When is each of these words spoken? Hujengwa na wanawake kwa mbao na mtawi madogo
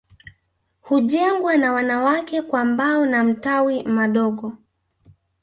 Hujengwa 0.81 1.57
na 1.57 1.73
wanawake 1.73 2.41
kwa 2.41 2.65
mbao 2.65 3.05
na 3.05 3.23
mtawi 3.23 3.83
madogo 3.83 4.53